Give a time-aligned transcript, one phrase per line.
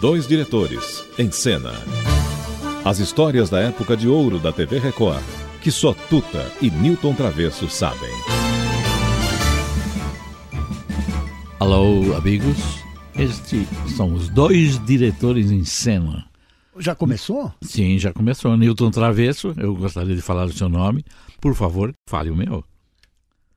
[0.00, 1.72] Dois diretores em cena.
[2.84, 5.22] As histórias da época de ouro da TV Record,
[5.60, 8.10] que só Tuta e Newton Travesso sabem.
[11.58, 12.56] Alô, amigos.
[13.16, 13.66] Estes
[13.96, 16.26] são os dois diretores em cena.
[16.78, 17.52] Já começou?
[17.60, 18.56] Sim, já começou.
[18.56, 21.04] Newton Travesso, eu gostaria de falar o seu nome.
[21.40, 22.64] Por favor, fale o meu.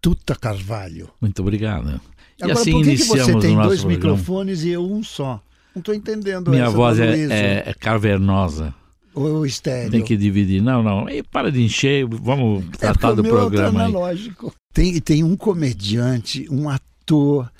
[0.01, 1.09] Tuta Carvalho.
[1.21, 2.01] Muito obrigado.
[2.39, 3.87] E Agora, assim por que, que você tem dois programa.
[3.89, 5.39] microfones e eu um só?
[5.73, 8.73] Não estou entendendo Minha voz é, é, é, cavernosa.
[9.13, 9.91] O estéreo.
[9.91, 10.61] Tem que dividir.
[10.61, 11.09] Não, não.
[11.09, 14.11] E para de encher, vamos é tratar do é programa.
[14.11, 14.17] É
[14.73, 17.51] Tem, tem um comediante, um ator,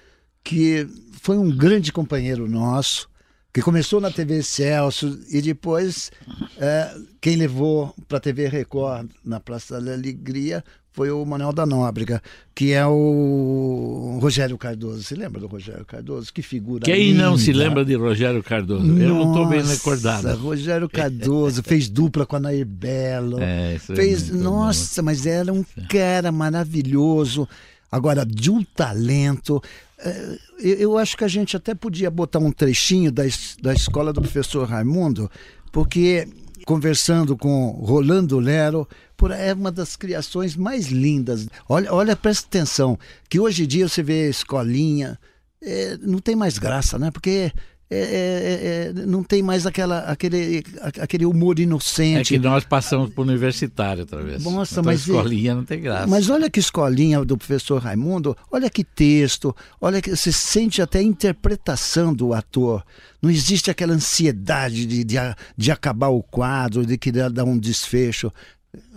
[0.44, 0.88] que
[1.22, 3.09] foi um grande companheiro nosso,
[3.53, 6.09] que começou na TV Celso e depois
[6.58, 11.66] é, quem levou para a TV Record na Praça da Alegria foi o Manuel da
[11.66, 12.22] Nóbrega,
[12.53, 15.02] que é o Rogério Cardoso.
[15.03, 16.34] Você lembra do Rogério Cardoso?
[16.34, 17.23] Que figura Quem linda.
[17.23, 18.86] não se lembra de Rogério Cardoso?
[18.86, 20.38] Nossa, Eu não estou bem recordado.
[20.38, 23.42] Rogério Cardoso fez dupla com a Nair Belo.
[23.42, 25.06] É, isso fez, é nossa, bom.
[25.06, 27.47] mas era um cara maravilhoso.
[27.89, 29.62] Agora, de um talento.
[29.97, 33.23] É, eu acho que a gente até podia botar um trechinho da,
[33.62, 35.30] da escola do professor Raimundo,
[35.72, 36.28] porque
[36.66, 41.48] conversando com Rolando Lero, por, é uma das criações mais lindas.
[41.68, 42.98] Olha, olha, presta atenção,
[43.30, 45.20] que hoje em dia você vê escolinha,
[45.62, 47.12] é, não tem mais graça, né?
[47.12, 47.52] Porque
[47.94, 50.64] é, é, é, é, não tem mais aquela, aquele,
[50.97, 52.34] aquele humor inocente.
[52.34, 54.42] É que nós passamos por universitário outra vez.
[54.42, 56.07] Nossa, então, mas escolinha não tem graça.
[56.07, 61.00] Mas olha que escolinha do professor Raimundo, olha que texto, olha que você sente até
[61.00, 62.81] a interpretação do ator.
[63.22, 65.18] Não existe aquela ansiedade de, de,
[65.58, 68.31] de acabar o quadro, de querer dar um desfecho.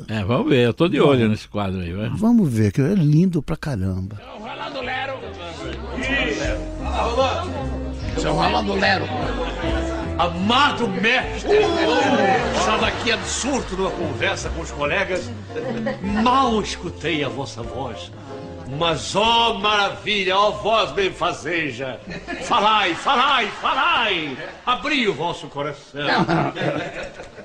[0.06, 2.10] É, vamos ver, eu tô de olho Bom, nesse quadro aí, vai.
[2.10, 4.20] Vamos ver, que é lindo pra caramba.
[4.40, 5.14] Vai lá do Lero.
[8.18, 9.04] Seu Rolando Lero.
[10.18, 11.58] Amado mestre,
[12.56, 15.30] estava aqui absurdo numa conversa com os colegas.
[16.22, 18.12] Mal escutei a vossa voz.
[18.78, 22.00] Mas, ó oh, maravilha, ó oh, voz benfazeja,
[22.44, 26.02] falai, falai, falai, abri o vosso coração.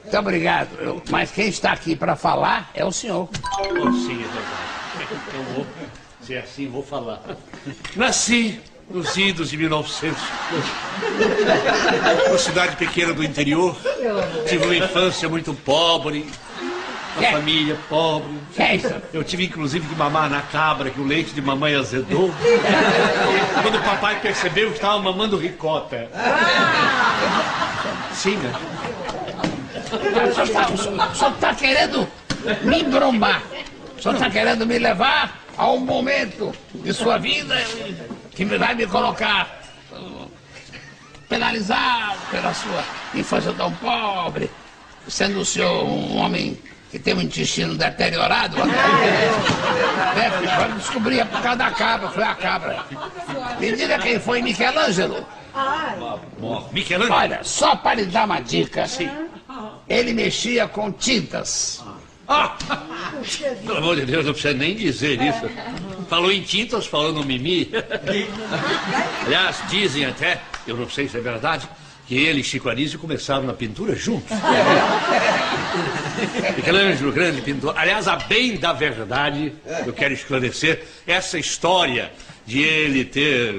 [0.01, 3.27] Muito obrigado, mas quem está aqui para falar é o senhor.
[3.59, 5.33] Oh, sim, é verdade.
[5.33, 5.65] Eu vou,
[6.21, 7.21] se é assim, vou falar.
[7.95, 10.21] Nasci nos idos de 1900.
[12.27, 13.75] Uma cidade pequena do interior.
[14.47, 16.25] Tive uma infância muito pobre.
[17.15, 17.31] Uma é.
[17.31, 18.37] família pobre.
[18.57, 18.79] É
[19.13, 22.31] Eu tive inclusive que mamar na cabra, que o leite de mamãe azedou.
[23.61, 26.09] Quando o papai percebeu que estava mamando ricota.
[28.13, 28.51] Sim, né?
[31.11, 32.07] O senhor está querendo
[32.63, 33.41] me brombar.
[33.99, 37.55] Senhor está querendo me levar a um momento de sua vida
[38.45, 39.59] que vai me colocar
[41.27, 42.83] penalizado pela sua
[43.13, 44.49] infância tão pobre,
[45.09, 46.57] sendo o senhor um homem
[46.89, 48.55] que tem um intestino deteriorado.
[50.15, 52.85] É, foi descobrir por causa da cabra, foi a cabra.
[53.59, 55.25] Me diga quem foi Michelangelo.
[56.71, 57.19] Michelangelo?
[57.19, 59.09] Olha, só para lhe dar uma dica, assim,
[59.87, 61.83] ele mexia com tintas.
[62.25, 62.55] Ah,
[63.65, 65.49] pelo amor de Deus, não precisa nem dizer isso.
[66.09, 67.69] Falou em tintas, falou no mimi.
[69.25, 71.69] Aliás, dizem até, eu não sei se é verdade,
[72.07, 74.35] que ele e Chico Anísio começaram na pintura juntos.
[76.57, 77.75] Michelangelo, grande pintor.
[77.77, 79.53] Aliás, a bem da verdade,
[79.85, 82.11] eu quero esclarecer essa história
[82.43, 83.53] de ele ter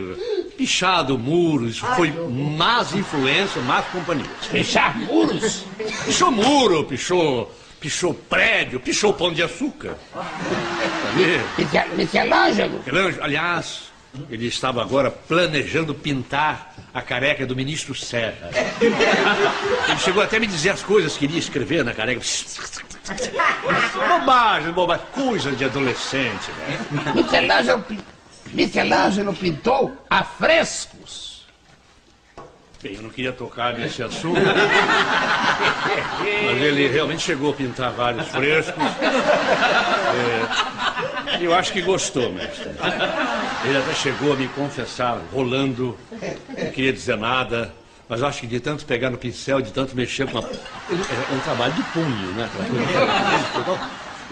[0.59, 4.27] pichado muros, foi más influência, más companhia.
[4.51, 5.65] Pichar muros?
[6.05, 9.97] Pichou muro, pichou pichou prédio, pichou pão de açúcar.
[11.97, 12.79] Michelangelo?
[12.79, 13.91] Michelangelo, aliás,
[14.29, 18.51] ele estava agora planejando pintar a careca do ministro Serra.
[18.81, 22.21] Ele chegou até a me dizer as coisas que iria escrever na careca.
[24.09, 26.51] bobagem, bobagem, coisa de adolescente.
[26.59, 27.13] Né?
[27.15, 27.85] Michelangelo,
[28.53, 31.00] Michelangelo pintou a frescos.
[32.83, 34.41] Bem, eu não queria tocar nesse assunto,
[36.47, 38.83] mas ele realmente chegou a pintar vários frescos.
[41.29, 42.71] É, eu acho que gostou, mestre.
[43.67, 45.95] Ele até chegou a me confessar, rolando,
[46.57, 47.71] não queria dizer nada.
[48.09, 50.41] Mas acho que de tanto pegar no pincel, de tanto mexer com a...
[50.41, 52.49] É um trabalho de punho, né?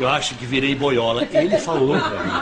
[0.01, 1.29] Eu acho que virei boiola.
[1.31, 2.33] Ele falou pra mim.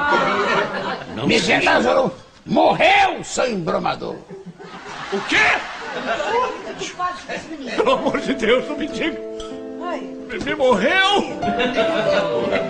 [1.17, 2.15] Não Michelangelo
[2.47, 4.15] morreu, seu embromador.
[5.13, 5.37] O quê?
[7.77, 9.27] Pelo amor de Deus, não me diga.
[10.29, 11.39] Bebê morreu?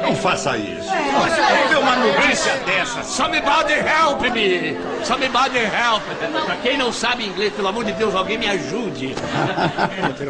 [0.03, 0.91] Não faça isso.
[0.91, 1.73] É.
[1.73, 3.03] Não uma notícia dessa.
[3.03, 4.77] Somebody help me!
[5.03, 6.03] Somebody help!
[6.45, 9.15] Pra quem não sabe inglês, pelo amor de Deus, alguém me ajude.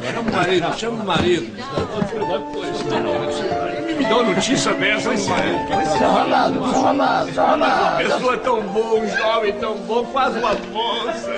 [0.08, 1.52] Chama o marido, chama o marido.
[3.96, 5.26] Me dá uma notícia dessa, hein,
[6.00, 6.60] rolado,
[7.34, 7.96] tá rolado.
[7.96, 11.32] Pessoa tão boa, um jovem tão bom, quase uma moça.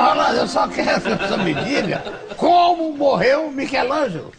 [0.00, 2.02] Rolando, eu só quero que você me diga
[2.36, 4.32] como morreu Michelangelo.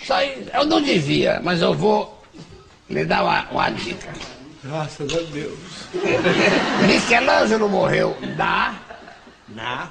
[0.00, 2.22] Isso aí, eu não devia, mas eu vou
[2.88, 4.12] lhe dar uma, uma dica.
[4.62, 5.58] Graças a Deus.
[6.86, 8.74] Michelangelo morreu na.
[9.48, 9.90] Na.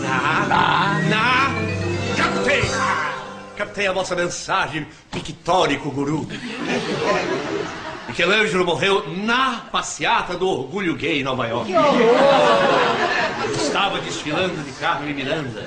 [0.00, 0.46] Na.
[0.48, 1.00] Na.
[1.08, 1.50] Na.
[2.16, 2.62] Captei!
[3.56, 6.26] Captei a vossa mensagem, pictórico guru.
[8.08, 11.72] Michelangelo morreu na passeata do orgulho gay em Nova York.
[13.54, 15.64] Estava desfilando de Carmen Miranda,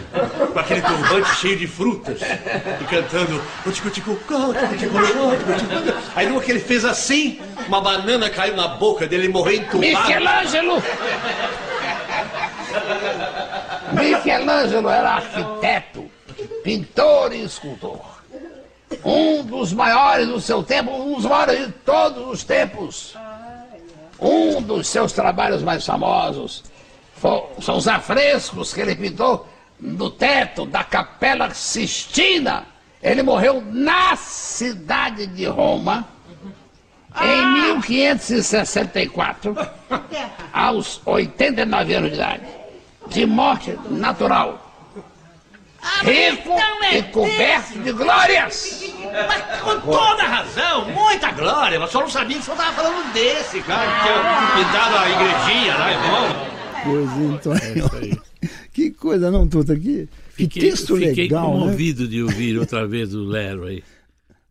[0.53, 3.41] com aquele turbante cheio de frutas, e cantando.
[6.15, 9.79] Aí numa que ele fez assim, uma banana caiu na boca dele e morreu entubado.
[9.79, 10.83] Michelangelo!
[13.93, 16.09] Michelangelo era arquiteto,
[16.63, 18.14] pintor e escultor
[19.05, 23.15] um dos maiores do seu tempo, um dos maiores de todos os tempos.
[24.19, 26.63] Um dos seus trabalhos mais famosos
[27.61, 29.47] são os afrescos que ele pintou
[29.79, 32.65] no teto da Capela Sistina.
[33.03, 36.07] Ele morreu na cidade de Roma
[37.21, 39.55] em 1564,
[40.51, 42.43] aos 89 anos de idade,
[43.07, 44.64] de morte natural
[46.03, 46.55] rico
[46.91, 48.83] e coberto de glórias.
[49.27, 51.79] Mas com toda razão, muita glória.
[51.79, 55.75] Mas só não sabia que você estava falando desse cara que tinha pintado a igrejinha
[55.75, 56.55] lá em Roma.
[56.83, 60.07] Pois então, é que coisa não, Tuta, aqui.
[60.37, 62.09] Que texto fiquei legal, Fiquei comovido né?
[62.09, 63.83] de ouvir outra vez o Lero aí.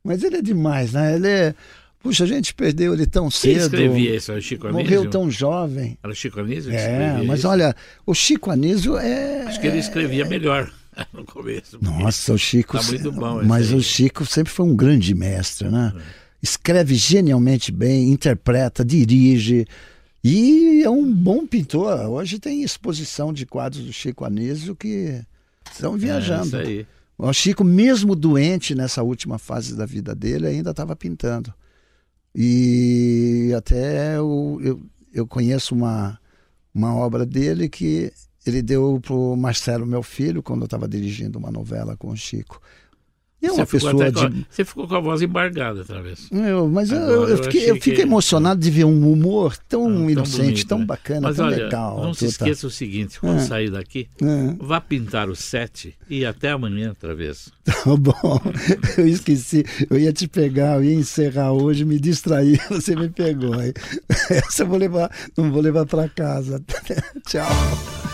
[0.03, 1.15] Mas ele é demais, né?
[1.15, 1.55] Ele é...
[2.03, 3.53] Puxa, a gente perdeu ele tão cedo.
[3.53, 4.33] Quem escrevia isso?
[4.33, 4.85] Era Chico Anísio?
[4.85, 5.97] Morreu tão jovem.
[6.03, 7.49] Era Chico Anísio que É, mas isso?
[7.49, 9.43] olha, o Chico Anísio é...
[9.43, 10.71] Acho que ele escrevia melhor.
[11.13, 11.79] no começo.
[11.81, 12.79] Nossa, o Chico.
[12.79, 13.43] Tá muito bom.
[13.45, 15.93] Mas o Chico sempre foi um grande mestre, né?
[15.97, 16.25] É.
[16.43, 19.67] Escreve genialmente bem, interpreta, dirige.
[20.23, 22.01] E é um bom pintor.
[22.09, 25.23] Hoje tem exposição de quadros do Chico Anísio que
[25.73, 26.57] estão viajando.
[26.57, 26.87] É, isso aí.
[27.17, 31.53] O Chico, mesmo doente nessa última fase da vida dele, ainda estava pintando.
[32.35, 34.83] E até eu, eu,
[35.13, 36.19] eu conheço uma,
[36.75, 38.13] uma obra dele que
[38.47, 42.61] ele deu pro Marcelo, meu filho, quando eu estava dirigindo uma novela com o Chico.
[43.45, 44.47] E é uma você pessoa de...
[44.49, 46.31] Você ficou com a voz embargada outra vez.
[46.33, 48.01] Eu, mas eu, eu, eu, fiquei, eu fiquei que...
[48.01, 50.85] emocionado de ver um humor tão, ah, tão inocente, bonito, tão né?
[50.87, 52.03] bacana, mas tão olha, legal.
[52.03, 53.45] Não se esqueça o seguinte, quando é.
[53.45, 54.55] sair daqui, é.
[54.59, 57.53] vá pintar o set e até amanhã outra vez.
[57.85, 58.41] Tá bom,
[58.97, 59.63] eu esqueci.
[59.91, 63.55] Eu ia te pegar, eu ia encerrar hoje, me distrair, você me pegou.
[64.31, 66.63] Essa eu vou levar, não vou levar para casa.
[67.27, 68.14] Tchau.